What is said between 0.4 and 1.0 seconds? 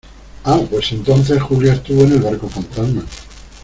¡ah! pues